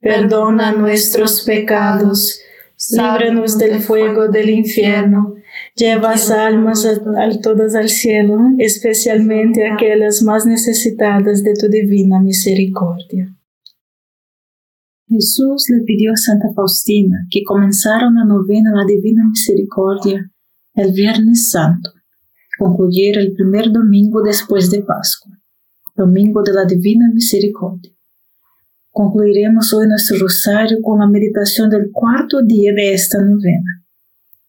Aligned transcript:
perdona 0.00 0.72
nuestros 0.72 1.42
pecados, 1.44 2.40
líbranos 2.90 3.58
del 3.58 3.80
fuego 3.80 4.28
del 4.28 4.50
infierno, 4.50 5.34
lleva 5.74 6.14
almas 6.14 6.84
a, 6.86 7.40
todas 7.40 7.74
al 7.74 7.88
cielo, 7.88 8.38
especialmente 8.58 9.66
aquellas 9.66 10.22
más 10.22 10.46
necesitadas 10.46 11.42
de 11.42 11.54
tu 11.54 11.68
divina 11.68 12.20
misericordia. 12.20 13.32
Jesús 15.08 15.66
le 15.68 15.84
pidió 15.84 16.12
a 16.12 16.16
Santa 16.16 16.48
Faustina 16.54 17.26
que 17.30 17.44
comenzara 17.44 18.08
una 18.08 18.24
novena 18.24 18.70
a 18.72 18.78
la 18.78 18.84
Divina 18.86 19.22
Misericordia 19.28 20.32
el 20.74 20.92
Viernes 20.92 21.48
Santo, 21.50 21.90
concluyera 22.58 23.20
el 23.20 23.32
primer 23.32 23.70
domingo 23.70 24.20
después 24.20 24.70
de 24.70 24.82
Pascua, 24.82 25.32
domingo 25.94 26.42
de 26.42 26.52
la 26.52 26.64
Divina 26.64 27.06
Misericordia. 27.14 27.95
Concluiremos 28.96 29.74
hoy 29.74 29.88
nuestro 29.88 30.16
rosario 30.20 30.78
con 30.80 31.00
la 31.00 31.06
meditación 31.06 31.68
del 31.68 31.90
cuarto 31.92 32.40
día 32.40 32.72
de 32.72 32.94
esta 32.94 33.18
novena. 33.18 33.84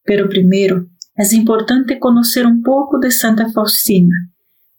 Pero 0.06 0.30
primero, 0.30 0.88
es 1.18 1.34
importante 1.34 2.00
conocer 2.00 2.46
un 2.46 2.63
poco 2.63 2.97
de 2.97 3.12
Santa 3.12 3.52
Faustina, 3.52 4.16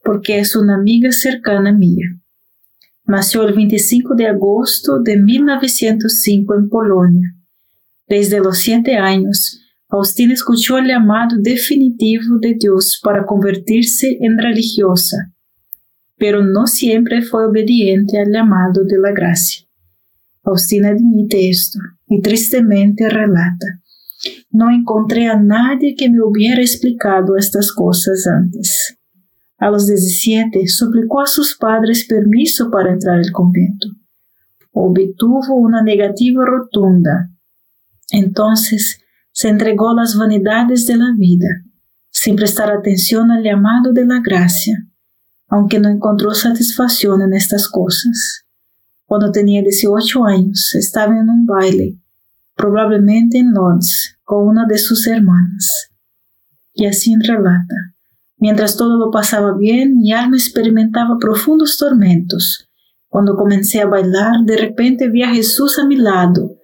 porque 0.03 0.39
es 0.39 0.55
una 0.55 0.73
amiga 0.73 1.11
cercana 1.11 1.71
mía. 1.71 2.07
Nació 3.05 3.47
el 3.47 3.53
25 3.53 4.15
de 4.15 4.25
agosto 4.25 5.03
de 5.03 5.17
1905 5.17 6.55
en 6.55 6.67
Polonia. 6.67 7.35
Desde 8.07 8.39
los 8.39 8.57
siete 8.57 8.97
años, 8.97 9.61
Faustina 9.87 10.33
escuchó 10.33 10.79
el 10.79 10.87
llamado 10.87 11.35
definitivo 11.37 12.39
de 12.41 12.55
Dios 12.59 12.99
para 13.03 13.23
convertirse 13.23 14.17
en 14.19 14.39
religiosa 14.39 15.31
pero 16.19 16.43
no 16.43 16.67
siempre 16.67 17.21
fue 17.21 17.47
obediente 17.47 18.19
al 18.19 18.31
llamado 18.31 18.83
de 18.83 18.99
la 18.99 19.11
gracia. 19.11 19.65
Faustina 20.43 20.89
admite 20.89 21.49
esto 21.49 21.79
y 22.07 22.21
tristemente 22.21 23.09
relata, 23.09 23.81
no 24.51 24.69
encontré 24.69 25.27
a 25.27 25.39
nadie 25.39 25.95
que 25.95 26.09
me 26.09 26.21
hubiera 26.21 26.61
explicado 26.61 27.37
estas 27.37 27.71
cosas 27.71 28.27
antes. 28.27 28.97
A 29.57 29.69
los 29.69 29.87
17 29.87 30.67
suplicó 30.67 31.21
a 31.21 31.27
sus 31.27 31.55
padres 31.57 32.05
permiso 32.05 32.69
para 32.69 32.91
entrar 32.91 33.17
al 33.17 33.31
convento. 33.31 33.87
Obtuvo 34.71 35.55
una 35.55 35.81
negativa 35.81 36.43
rotunda. 36.45 37.29
Entonces 38.11 39.01
se 39.31 39.49
entregó 39.49 39.89
a 39.89 39.95
las 39.95 40.17
vanidades 40.17 40.85
de 40.87 40.97
la 40.97 41.13
vida, 41.17 41.47
sin 42.09 42.35
prestar 42.35 42.71
atención 42.71 43.31
al 43.31 43.43
llamado 43.43 43.93
de 43.93 44.05
la 44.05 44.19
gracia 44.21 44.88
aunque 45.49 45.79
no 45.79 45.89
encontró 45.89 46.33
satisfacción 46.33 47.21
en 47.21 47.33
estas 47.33 47.67
cosas. 47.67 48.45
Cuando 49.05 49.31
tenía 49.31 49.61
18 49.61 50.25
años, 50.25 50.75
estaba 50.75 51.17
en 51.17 51.29
un 51.29 51.45
baile, 51.45 51.97
probablemente 52.55 53.39
en 53.39 53.53
Lodz, 53.53 54.17
con 54.23 54.47
una 54.47 54.67
de 54.67 54.77
sus 54.77 55.07
hermanas. 55.07 55.89
Y 56.73 56.85
así 56.85 57.15
relata, 57.15 57.95
mientras 58.37 58.77
todo 58.77 58.97
lo 58.97 59.09
pasaba 59.09 59.57
bien, 59.57 59.97
mi 59.97 60.13
alma 60.13 60.37
experimentaba 60.37 61.17
profundos 61.19 61.77
tormentos. 61.77 62.69
Cuando 63.07 63.35
comencé 63.35 63.81
a 63.81 63.87
bailar, 63.87 64.45
de 64.45 64.57
repente 64.57 65.09
vi 65.09 65.23
a 65.23 65.33
Jesús 65.33 65.79
a 65.79 65.87
mi 65.87 65.95
lado. 65.95 66.57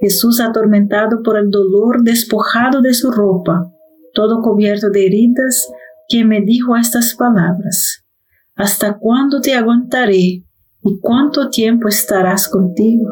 Jesús 0.00 0.40
atormentado 0.40 1.22
por 1.22 1.38
el 1.38 1.48
dolor, 1.48 2.02
despojado 2.02 2.82
de 2.82 2.92
su 2.92 3.12
ropa, 3.12 3.72
todo 4.12 4.42
cubierto 4.42 4.90
de 4.90 5.06
heridas, 5.06 5.68
que 6.08 6.24
me 6.24 6.40
dijo 6.40 6.76
estas 6.76 7.14
palabras, 7.14 8.01
¿Hasta 8.62 8.96
cuándo 8.96 9.40
te 9.40 9.54
aguantaré 9.54 10.44
y 10.84 10.98
cuánto 11.00 11.50
tiempo 11.50 11.88
estarás 11.88 12.46
contigo? 12.46 13.10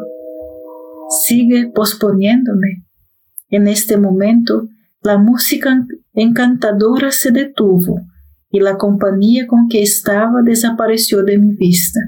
Sigue 1.27 1.69
posponiéndome. 1.75 2.85
En 3.49 3.67
este 3.67 3.97
momento, 3.97 4.69
la 5.01 5.17
música 5.17 5.85
encantadora 6.13 7.11
se 7.11 7.31
detuvo 7.31 7.99
y 8.49 8.61
la 8.61 8.77
compañía 8.77 9.45
con 9.45 9.67
que 9.67 9.81
estaba 9.81 10.41
desapareció 10.41 11.21
de 11.21 11.37
mi 11.37 11.53
vista. 11.53 11.99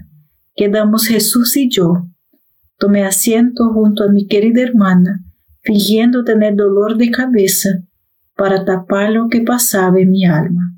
Quedamos 0.55 1.07
Jesús 1.07 1.57
y 1.57 1.69
yo. 1.69 2.07
Tomé 2.77 3.03
asiento 3.03 3.73
junto 3.73 4.05
a 4.05 4.09
mi 4.09 4.25
querida 4.25 4.61
hermana, 4.61 5.21
fingiendo 5.63 6.23
tener 6.23 6.55
dolor 6.55 6.95
de 6.95 7.11
cabeza 7.11 7.71
para 8.37 8.63
tapar 8.63 9.11
lo 9.11 9.27
que 9.27 9.41
pasaba 9.41 9.99
en 9.99 10.11
mi 10.11 10.23
alma. 10.23 10.77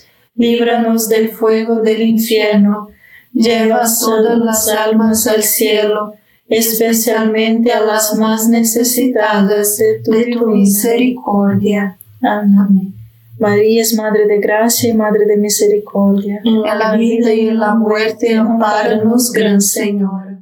líbranos 0.35 1.09
del 1.09 1.29
fuego 1.29 1.81
del 1.81 2.01
infierno, 2.01 2.89
lleva 3.33 3.83
todas 3.99 4.37
las 4.37 4.67
almas 4.69 5.27
al 5.27 5.43
cielo 5.43 6.15
especialmente 6.51 7.71
a 7.71 7.79
las 7.79 8.17
más 8.17 8.49
necesitadas 8.49 9.77
de 9.77 10.01
tu, 10.03 10.47
misericordia. 10.47 11.97
Amén. 12.21 12.93
María 13.39 13.81
es 13.81 13.95
Madre 13.95 14.27
de 14.27 14.39
Gracia 14.39 14.89
y 14.89 14.93
Madre 14.93 15.25
de 15.25 15.37
Misericordia. 15.37 16.41
En 16.43 16.61
la 16.61 16.95
vida 16.97 17.33
y 17.33 17.47
en 17.47 17.57
la 17.57 17.73
muerte, 17.73 18.35
amparanos, 18.35 19.31
Gran 19.31 19.61
Señor. 19.61 20.41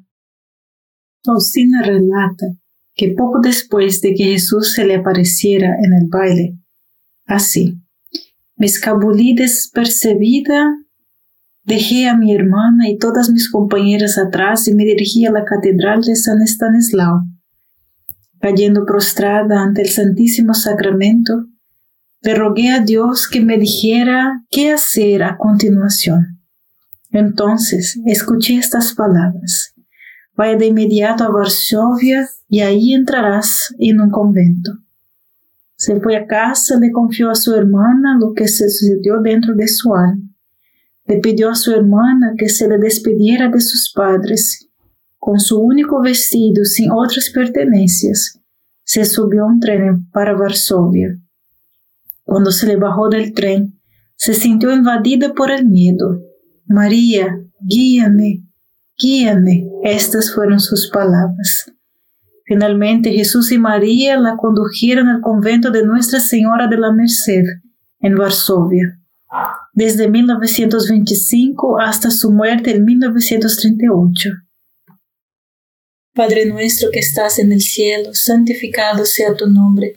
Faustina 1.24 1.84
relata 1.84 2.48
que 2.96 3.13
poco 3.15 3.39
después 3.39 4.01
de 4.01 4.15
que 4.15 4.24
Jesús 4.24 4.74
se 4.74 4.86
le 4.86 4.96
apareciera 4.96 5.75
en 5.79 5.93
el 5.93 6.08
baile, 6.10 6.58
así, 7.27 7.79
me 8.60 8.68
escabulí 8.68 9.34
despercebida 9.34 10.75
Dejé 11.63 12.08
a 12.08 12.18
mi 12.18 12.34
hermana 12.34 12.89
y 12.89 12.98
todas 12.98 13.30
mis 13.30 13.51
compañeras 13.51 14.18
atrás 14.18 14.68
y 14.68 14.74
me 14.74 14.86
dirigí 14.86 15.25
a 15.25 15.32
la 15.32 15.46
catedral 15.46 16.01
de 16.01 16.16
San 16.16 16.42
Estanislao 16.42 17.25
Cayendo 18.39 18.86
prostrada 18.86 19.62
ante 19.62 19.82
el 19.82 19.89
Santísimo 19.89 20.54
Sacramento, 20.54 21.46
le 22.22 22.36
rogué 22.36 22.70
a 22.70 22.80
Dios 22.80 23.28
que 23.28 23.42
me 23.42 23.58
dijera 23.58 24.44
qué 24.50 24.72
hacer 24.72 25.24
a 25.24 25.38
continuación. 25.38 26.39
Entonces 27.12 28.00
escuché 28.06 28.56
estas 28.56 28.94
palabras. 28.94 29.74
Vaya 30.36 30.56
de 30.56 30.68
inmediato 30.68 31.24
a 31.24 31.30
Varsovia 31.30 32.28
y 32.48 32.62
ahí 32.62 32.94
entrarás 32.94 33.75
en 33.78 34.00
un 34.00 34.10
convento. 34.10 34.72
Se 35.79 35.98
fue 36.01 36.17
a 36.17 36.27
casa, 36.27 36.77
le 36.77 36.91
confió 36.91 37.29
a 37.29 37.36
su 37.36 37.55
hermana 37.55 38.17
lo 38.19 38.33
que 38.33 38.50
se 38.50 38.69
sucedió 38.69 39.21
dentro 39.21 39.55
de 39.55 39.69
su 39.69 39.95
alma. 39.95 40.29
Le 41.05 41.19
pidió 41.19 41.50
a 41.50 41.55
su 41.55 41.71
hermana 41.71 42.33
que 42.38 42.50
se 42.50 42.67
le 42.67 42.77
despidiera 42.77 43.48
de 43.48 43.62
sus 43.62 43.93
padres. 43.95 44.67
Con 45.17 45.39
su 45.39 45.57
único 45.57 46.01
vestido, 46.01 46.65
sin 46.65 46.91
otras 46.91 47.29
pertenencias, 47.29 48.41
se 48.83 49.05
subió 49.05 49.43
a 49.43 49.48
un 49.48 49.62
tren 49.62 50.09
para 50.12 50.33
Varsovia. 50.33 51.17
Cuando 52.24 52.51
se 52.51 52.67
le 52.67 52.75
bajó 52.75 53.07
del 53.07 53.33
tren, 53.33 53.79
se 54.17 54.33
sintió 54.33 54.74
invadida 54.74 55.33
por 55.33 55.50
el 55.50 55.65
miedo. 55.65 56.19
María, 56.65 57.41
guíame, 57.62 58.43
guíame. 58.98 59.65
Estas 59.83 60.33
fueron 60.33 60.59
sus 60.59 60.89
palabras. 60.91 61.71
Finalmente 62.50 63.12
Jesús 63.12 63.51
y 63.51 63.60
María 63.60 64.20
la 64.20 64.36
condujeron 64.36 65.08
al 65.08 65.22
convento 65.22 65.70
de 65.70 65.86
Nuestra 65.86 66.20
Señora 66.20 66.65
de 66.65 66.79
la 66.79 66.91
Merced, 66.91 67.44
en 68.00 68.15
Varsovia, 68.15 69.00
desde 69.72 70.10
1925 70.10 71.79
hasta 71.79 72.10
su 72.10 72.32
muerte 72.32 72.75
en 72.75 72.86
1938. 72.86 74.29
Padre 76.15 76.48
nuestro 76.48 76.89
que 76.91 76.98
estás 76.98 77.38
en 77.38 77.51
el 77.51 77.62
cielo, 77.62 78.15
santificado 78.15 79.06
sea 79.06 79.36
tu 79.36 79.46
nombre. 79.46 79.96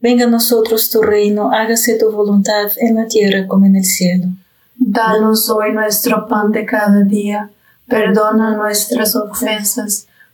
Venga 0.00 0.24
a 0.24 0.28
nosotros 0.28 0.90
tu 0.90 1.02
reino, 1.02 1.52
hágase 1.52 2.00
tu 2.00 2.10
voluntad 2.10 2.68
en 2.78 2.96
la 2.96 3.06
tierra 3.06 3.46
como 3.46 3.66
en 3.66 3.76
el 3.76 3.84
cielo. 3.84 4.26
Danos 4.74 5.48
hoy 5.48 5.72
nuestro 5.72 6.26
pan 6.26 6.50
de 6.50 6.66
cada 6.66 7.04
día 7.04 7.48
Perdona 7.92 8.56
nuestras 8.56 9.14
ofensas, 9.16 10.06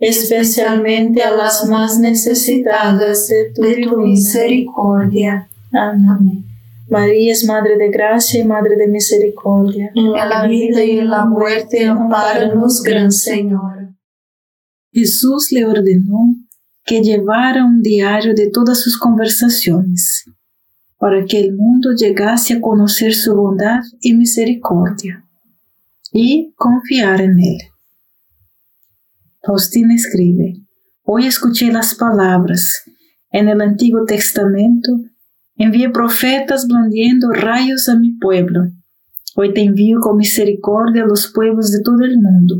especialmente 0.00 1.22
a 1.22 1.30
las 1.30 1.68
más 1.68 1.98
necesitadas 1.98 3.28
de 3.28 3.52
tu, 3.84 3.98
misericordia. 3.98 5.48
Amén. 5.72 6.44
María 6.88 7.32
es 7.32 7.44
Madre 7.44 7.76
de 7.76 7.90
Gracia 7.90 8.40
y 8.40 8.44
Madre 8.44 8.76
de 8.76 8.88
Misericordia. 8.88 9.92
En 9.94 10.12
la 10.12 10.46
vida 10.48 10.82
y 10.82 10.98
en 10.98 11.10
la 11.10 11.24
muerte, 11.26 11.86
amparanos, 11.86 12.82
Gran 12.82 13.12
Señor. 13.12 13.90
Jesús 14.92 15.52
le 15.52 15.66
ordenó 15.66 16.34
que 16.84 17.02
llevara 17.02 17.64
un 17.64 17.82
diario 17.82 18.34
de 18.34 18.50
todas 18.50 18.80
sus 18.80 18.98
conversaciones, 18.98 20.24
para 20.98 21.24
que 21.24 21.38
el 21.40 21.54
mundo 21.54 21.92
llegase 21.92 22.54
a 22.54 22.60
conocer 22.60 23.14
su 23.14 23.36
bondad 23.36 23.80
y 24.00 24.14
misericordia, 24.14 25.24
y 26.12 26.52
confiar 26.56 27.20
en 27.20 27.38
él. 27.38 27.69
Faustina 29.42 29.94
escribe, 29.94 30.66
hoy 31.02 31.24
escuché 31.24 31.72
las 31.72 31.94
palabras, 31.94 32.82
en 33.32 33.48
el 33.48 33.62
Antiguo 33.62 34.04
Testamento 34.04 34.92
envié 35.56 35.88
profetas 35.88 36.66
blandiendo 36.68 37.30
rayos 37.30 37.88
a 37.88 37.98
mi 37.98 38.12
pueblo. 38.18 38.60
Hoy 39.36 39.54
te 39.54 39.62
envío 39.62 40.00
con 40.00 40.18
misericordia 40.18 41.04
a 41.04 41.06
los 41.06 41.32
pueblos 41.32 41.72
de 41.72 41.80
todo 41.82 42.04
el 42.04 42.18
mundo. 42.20 42.56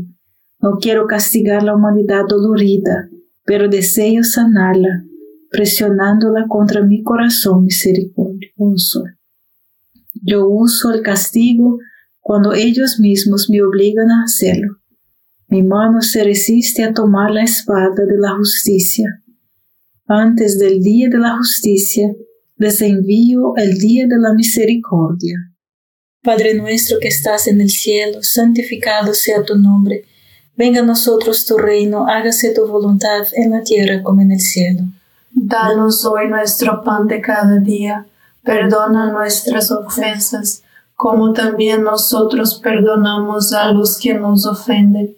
No 0.59 0.77
quiero 0.81 1.05
castigar 1.05 1.61
la 1.61 1.75
humanidad 1.75 2.23
dolorida, 2.27 3.09
pero 3.45 3.69
deseo 3.69 4.23
sanarla, 4.23 5.03
presionándola 5.51 6.47
contra 6.47 6.81
mi 6.81 7.03
corazón 7.03 7.63
misericordioso. 7.63 9.03
Yo 10.13 10.47
uso 10.47 10.91
el 10.91 11.03
castigo 11.03 11.77
cuando 12.19 12.53
ellos 12.53 12.99
mismos 12.99 13.49
me 13.51 13.61
obligan 13.61 14.09
a 14.09 14.23
hacerlo. 14.23 14.80
Mi 15.51 15.63
mano 15.63 16.01
se 16.01 16.23
resiste 16.23 16.81
a 16.81 16.93
tomar 16.93 17.29
la 17.29 17.43
espada 17.43 18.05
de 18.07 18.17
la 18.17 18.37
justicia. 18.37 19.21
Antes 20.07 20.57
del 20.57 20.81
día 20.81 21.09
de 21.09 21.17
la 21.17 21.35
justicia, 21.35 22.09
les 22.55 22.81
envío 22.81 23.57
el 23.57 23.77
día 23.77 24.07
de 24.07 24.17
la 24.17 24.33
misericordia. 24.33 25.35
Padre 26.23 26.53
nuestro 26.53 26.99
que 27.01 27.09
estás 27.09 27.47
en 27.47 27.59
el 27.59 27.69
cielo, 27.69 28.19
santificado 28.23 29.13
sea 29.13 29.43
tu 29.43 29.57
nombre. 29.57 30.05
Venga 30.55 30.79
a 30.79 30.85
nosotros 30.85 31.45
tu 31.45 31.57
reino, 31.57 32.07
hágase 32.07 32.53
tu 32.53 32.65
voluntad 32.65 33.27
en 33.33 33.51
la 33.51 33.61
tierra 33.61 34.01
como 34.03 34.21
en 34.21 34.31
el 34.31 34.39
cielo. 34.39 34.83
Danos 35.31 36.05
hoy 36.05 36.29
nuestro 36.29 36.81
pan 36.81 37.07
de 37.07 37.19
cada 37.19 37.57
día. 37.57 38.05
Perdona 38.41 39.11
nuestras 39.11 39.69
ofensas, 39.69 40.63
como 40.95 41.33
también 41.33 41.83
nosotros 41.83 42.57
perdonamos 42.63 43.51
a 43.51 43.73
los 43.73 43.99
que 43.99 44.13
nos 44.13 44.45
ofenden 44.45 45.17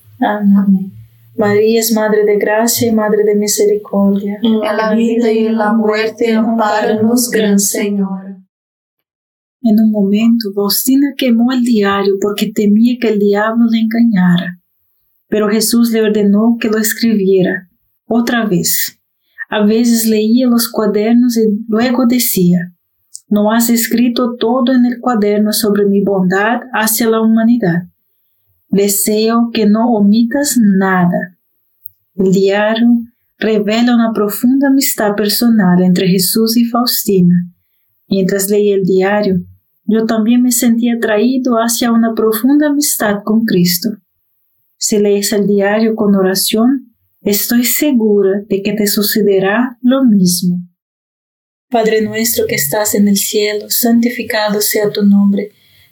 Amén. 0.21 0.91
María 1.35 1.79
es 1.79 1.91
Madre 1.93 2.23
de 2.25 2.37
Gracia 2.37 2.89
y 2.89 2.91
Madre 2.93 3.23
de 3.23 3.35
Misericordia. 3.35 4.39
En 4.43 4.59
la 4.59 4.93
vida 4.93 5.31
y 5.31 5.47
en 5.47 5.57
la 5.57 5.73
muerte, 5.73 6.33
amparanos, 6.33 7.29
Gran 7.31 7.57
Señor. 7.57 8.37
En 9.63 9.79
un 9.79 9.91
momento, 9.91 10.51
Faustina 10.53 11.13
quemó 11.17 11.51
el 11.51 11.63
diario 11.63 12.15
porque 12.21 12.51
temía 12.53 12.97
que 12.99 13.09
el 13.09 13.19
diablo 13.19 13.65
le 13.69 13.79
engañara. 13.79 14.59
Pero 15.27 15.49
Jesús 15.49 15.91
le 15.91 16.01
ordenó 16.01 16.57
que 16.59 16.67
lo 16.67 16.77
escribiera 16.77 17.69
otra 18.05 18.45
vez. 18.45 18.99
A 19.49 19.65
veces 19.65 20.07
leía 20.07 20.47
los 20.47 20.69
cuadernos 20.69 21.37
y 21.37 21.65
luego 21.67 22.05
decía, 22.07 22.73
no 23.27 23.51
has 23.51 23.69
escrito 23.69 24.35
todo 24.37 24.73
en 24.73 24.85
el 24.85 24.99
cuaderno 24.99 25.53
sobre 25.53 25.85
mi 25.85 26.03
bondad 26.03 26.61
hacia 26.73 27.09
la 27.09 27.21
humanidad. 27.21 27.90
Deseo 28.71 29.49
que 29.53 29.65
no 29.65 29.91
omitas 29.91 30.57
nada. 30.57 31.37
El 32.15 32.31
diario 32.31 32.87
revela 33.37 33.93
una 33.93 34.13
profunda 34.13 34.69
amistad 34.69 35.13
personal 35.15 35.83
entre 35.83 36.07
Jesús 36.07 36.55
y 36.55 36.63
Faustina. 36.65 37.35
Mientras 38.07 38.49
leía 38.49 38.75
el 38.75 38.83
diario, 38.83 39.41
yo 39.83 40.05
también 40.05 40.41
me 40.41 40.53
sentía 40.53 40.95
atraído 40.95 41.55
hacia 41.55 41.91
una 41.91 42.13
profunda 42.13 42.67
amistad 42.67 43.23
con 43.25 43.43
Cristo. 43.43 43.89
Si 44.77 44.99
lees 44.99 45.33
el 45.33 45.47
diario 45.47 45.93
con 45.93 46.15
oración, 46.15 46.95
estoy 47.21 47.65
segura 47.65 48.41
de 48.47 48.61
que 48.63 48.71
te 48.71 48.87
sucederá 48.87 49.77
lo 49.81 50.05
mismo. 50.05 50.65
Padre 51.69 52.01
nuestro 52.03 52.45
que 52.47 52.55
estás 52.55 52.95
en 52.95 53.09
el 53.09 53.17
cielo, 53.17 53.69
santificado 53.69 54.61
sea 54.61 54.89
tu 54.89 55.03
nombre 55.03 55.51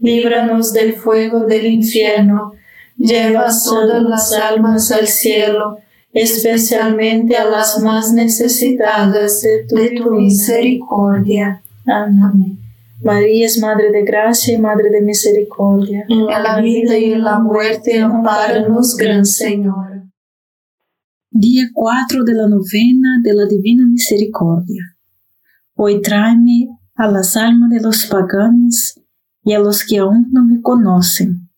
líbranos 0.00 0.72
del 0.72 0.94
fuego 0.94 1.40
del 1.40 1.66
infierno, 1.66 2.54
lleva 2.96 3.46
todas 3.64 4.02
las 4.02 4.32
almas 4.32 4.90
al 4.90 5.06
cielo, 5.06 5.78
especialmente 6.12 7.36
a 7.36 7.44
las 7.44 7.80
más 7.80 8.12
necesitadas 8.12 9.42
de 9.42 9.66
tu, 9.68 10.10
misericordia. 10.10 11.62
Amén. 11.86 12.58
María 13.02 13.46
es 13.46 13.58
Madre 13.58 13.90
de 13.90 14.04
Gracia 14.04 14.54
y 14.54 14.58
Madre 14.58 14.90
de 14.90 15.00
Misericordia. 15.00 16.04
En 16.08 16.26
la 16.26 16.60
vida 16.60 16.98
y 16.98 17.12
en 17.12 17.24
la 17.24 17.38
muerte, 17.38 17.98
amparanos, 17.98 18.96
Gran 18.96 19.24
Señor. 19.24 20.02
Día 21.30 21.64
4 21.72 22.24
de 22.24 22.34
la 22.34 22.48
novena 22.48 23.20
de 23.22 23.32
la 23.32 23.46
Divina 23.46 23.86
Misericordia. 23.86 24.82
Hoy 25.76 26.02
tráeme 26.02 26.68
a 26.96 27.06
las 27.06 27.36
almas 27.36 27.70
de 27.70 27.80
los 27.80 28.04
paganos 28.06 28.99
y 29.42 29.52
a 29.52 29.58
los 29.58 29.84
que 29.84 29.98
aún 29.98 30.28
no 30.30 30.44
me 30.44 30.60
conocen. 30.60 31.48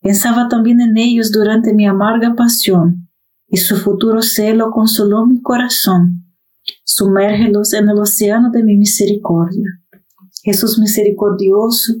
Pensaba 0.00 0.48
también 0.48 0.80
en 0.80 0.96
ellos 0.96 1.32
durante 1.32 1.74
mi 1.74 1.86
amarga 1.86 2.34
pasión, 2.34 3.08
y 3.46 3.56
su 3.56 3.76
futuro 3.76 4.22
celo 4.22 4.70
consoló 4.70 5.26
mi 5.26 5.40
corazón. 5.40 6.24
Sumérgelos 6.84 7.72
en 7.72 7.88
el 7.88 7.98
océano 7.98 8.50
de 8.50 8.62
mi 8.62 8.76
misericordia. 8.76 9.68
Jesús 10.42 10.78
misericordioso, 10.78 11.94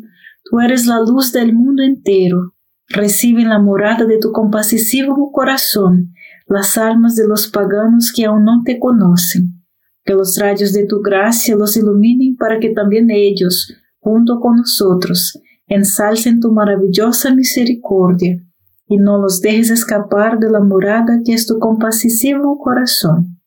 tú 0.44 0.60
eres 0.60 0.86
la 0.86 1.00
luz 1.00 1.32
del 1.32 1.54
mundo 1.54 1.82
entero. 1.82 2.54
Recibe 2.88 3.44
la 3.44 3.58
morada 3.58 4.04
de 4.04 4.18
tu 4.18 4.32
compasivo 4.32 5.32
corazón 5.32 6.12
las 6.46 6.76
almas 6.76 7.16
de 7.16 7.26
los 7.26 7.48
paganos 7.48 8.12
que 8.14 8.26
aún 8.26 8.44
no 8.44 8.62
te 8.64 8.78
conocen. 8.78 9.64
Que 10.04 10.12
los 10.14 10.36
rayos 10.38 10.72
de 10.72 10.86
tu 10.86 11.00
gracia 11.00 11.56
los 11.56 11.76
iluminen 11.76 12.36
para 12.36 12.60
que 12.60 12.70
también 12.70 13.10
ellos, 13.10 13.74
junto 14.04 14.38
con 14.38 14.56
nosotros, 14.56 15.40
ensalcen 15.66 16.38
tu 16.38 16.52
maravillosa 16.52 17.34
misericordia 17.34 18.38
y 18.86 18.98
no 18.98 19.16
los 19.16 19.40
dejes 19.40 19.70
escapar 19.70 20.38
de 20.38 20.50
la 20.50 20.60
morada 20.60 21.20
que 21.24 21.32
es 21.32 21.46
tu 21.46 21.58
compasivo 21.58 22.58
corazón. 22.58 23.40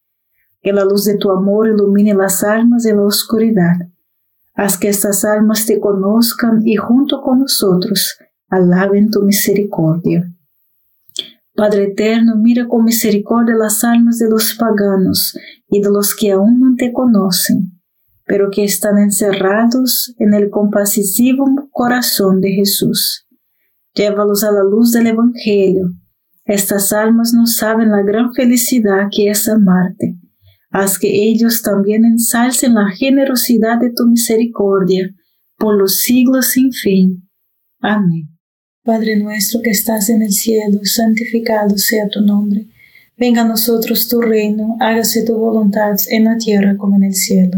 Que 0.62 0.74
la 0.74 0.84
luz 0.84 1.06
de 1.06 1.16
tu 1.16 1.30
amor 1.30 1.68
ilumine 1.68 2.16
las 2.16 2.44
almas 2.44 2.82
de 2.84 2.96
la 2.96 3.04
oscuridad. 3.04 3.76
Haz 4.56 4.80
que 4.80 4.90
estas 4.90 5.24
almas 5.24 5.68
te 5.68 5.80
conozcan 5.80 6.62
y 6.66 6.76
junto 6.76 7.22
con 7.22 7.42
nosotros 7.42 8.18
alaben 8.50 9.12
tu 9.12 9.22
misericordia. 9.22 10.28
Padre 11.56 11.84
eterno, 11.92 12.36
mira 12.36 12.68
con 12.68 12.84
misericordia 12.84 13.56
las 13.56 13.84
almas 13.84 14.18
de 14.18 14.28
los 14.28 14.56
paganos 14.56 15.38
y 15.70 15.82
de 15.82 15.90
los 15.90 16.16
que 16.16 16.32
aún 16.32 16.60
no 16.60 16.76
te 16.76 16.92
conocen, 16.92 17.77
pero 18.28 18.50
que 18.52 18.66
están 18.66 18.98
encerrados 18.98 20.14
en 20.20 20.34
el 20.34 20.50
compasivo 20.50 21.46
corazón 21.72 22.42
de 22.42 22.52
Jesús. 22.52 23.26
Llévalos 23.94 24.44
a 24.44 24.52
la 24.52 24.64
luz 24.64 24.92
del 24.92 25.08
Evangelio. 25.08 25.94
Estas 26.46 26.94
almas 26.94 27.34
no 27.34 27.48
saben 27.48 27.90
la 27.90 28.04
gran 28.04 28.34
felicidad 28.34 29.08
que 29.12 29.30
es 29.30 29.48
amarte. 29.48 30.18
Haz 30.70 31.00
que 31.00 31.08
ellos 31.08 31.62
también 31.62 32.04
ensalcen 32.04 32.76
la 32.76 32.90
generosidad 32.90 33.80
de 33.80 33.92
tu 33.92 34.06
misericordia 34.06 35.16
por 35.58 35.76
los 35.76 36.02
siglos 36.02 36.52
sin 36.52 36.72
fin. 36.74 37.30
Amén. 37.80 38.30
Padre 38.84 39.18
nuestro 39.18 39.62
que 39.62 39.72
estás 39.72 40.10
en 40.10 40.22
el 40.22 40.32
cielo, 40.32 40.80
santificado 40.84 41.78
sea 41.78 42.08
tu 42.10 42.22
nombre. 42.22 42.68
Venga 43.18 43.42
a 43.42 43.48
nosotros 43.48 44.08
tu 44.08 44.22
reino, 44.22 44.78
hágase 44.80 45.26
tu 45.26 45.36
voluntad 45.36 45.96
en 46.10 46.26
la 46.26 46.38
tierra 46.38 46.78
como 46.78 46.98
en 46.98 47.04
el 47.04 47.16
cielo. 47.16 47.58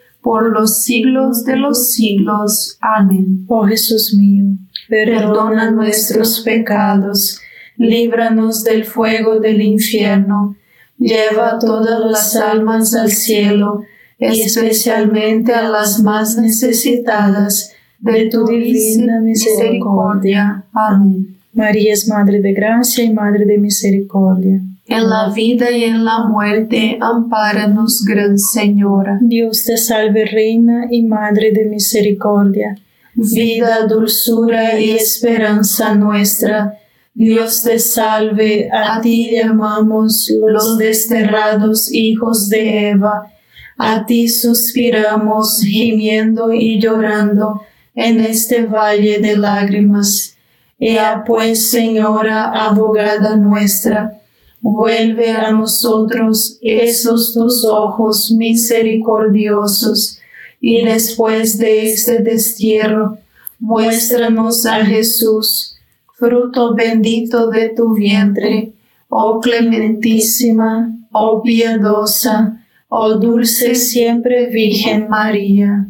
por 0.21 0.51
los 0.51 0.83
siglos 0.83 1.43
de 1.43 1.57
los 1.57 1.91
siglos. 1.91 2.77
Amén. 2.81 3.45
Oh 3.47 3.65
Jesús 3.65 4.13
mío, 4.15 4.45
perdona 4.87 5.71
nuestros 5.71 6.41
pecados, 6.41 7.39
líbranos 7.77 8.63
del 8.63 8.85
fuego 8.85 9.39
del 9.39 9.61
infierno, 9.61 10.55
lleva 10.97 11.57
todas 11.59 11.99
las 11.99 12.35
almas 12.35 12.93
al 12.93 13.11
cielo, 13.11 13.83
especialmente 14.19 15.53
a 15.53 15.67
las 15.67 16.01
más 16.01 16.37
necesitadas 16.37 17.73
de 17.99 18.29
tu 18.29 18.45
divina 18.45 19.19
misericordia. 19.19 20.65
Amén. 20.73 21.37
María 21.53 21.93
es 21.93 22.07
Madre 22.07 22.39
de 22.41 22.53
Gracia 22.53 23.03
y 23.03 23.13
Madre 23.13 23.45
de 23.45 23.57
Misericordia. 23.57 24.61
En 24.87 25.09
la 25.09 25.29
vida 25.29 25.71
y 25.71 25.83
en 25.83 26.03
la 26.03 26.25
muerte, 26.25 26.97
ampáranos, 26.99 28.03
Gran 28.03 28.37
Señora. 28.37 29.19
Dios 29.21 29.63
te 29.65 29.77
salve, 29.77 30.25
Reina 30.25 30.87
y 30.89 31.03
Madre 31.03 31.51
de 31.51 31.65
Misericordia. 31.65 32.75
Vida, 33.13 33.85
dulzura 33.87 34.79
y 34.79 34.91
esperanza 34.91 35.93
nuestra. 35.95 36.77
Dios 37.13 37.61
te 37.63 37.77
salve, 37.77 38.69
a 38.71 39.01
ti 39.01 39.31
llamamos 39.31 40.31
los 40.47 40.77
desterrados 40.77 41.91
hijos 41.91 42.49
de 42.49 42.89
Eva. 42.89 43.31
A 43.77 44.05
ti 44.05 44.29
suspiramos, 44.29 45.61
gimiendo 45.61 46.53
y 46.53 46.79
llorando 46.79 47.61
en 47.95 48.21
este 48.21 48.63
valle 48.65 49.19
de 49.19 49.37
lágrimas. 49.37 50.35
Ea 50.79 51.23
pues, 51.25 51.69
Señora, 51.69 52.45
abogada 52.45 53.35
nuestra, 53.35 54.20
vuelve 54.61 55.31
a 55.31 55.51
nosotros 55.51 56.57
esos 56.61 57.33
tus 57.33 57.65
ojos 57.65 58.31
misericordiosos, 58.31 60.19
y 60.59 60.85
después 60.85 61.57
de 61.57 61.91
este 61.91 62.19
destierro, 62.19 63.17
muéstranos 63.59 64.65
a 64.65 64.85
Jesús, 64.85 65.75
fruto 66.13 66.75
bendito 66.75 67.49
de 67.49 67.69
tu 67.69 67.95
vientre, 67.95 68.73
oh 69.09 69.39
clementísima, 69.39 70.95
oh 71.11 71.41
piadosa, 71.41 72.63
oh 72.89 73.15
dulce 73.15 73.73
siempre 73.73 74.47
Virgen 74.47 75.09
María. 75.09 75.87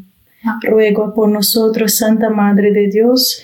Ruego 0.64 1.14
por 1.14 1.30
nosotros, 1.30 1.98
Santa 1.98 2.30
Madre 2.30 2.72
de 2.72 2.88
Dios, 2.88 3.44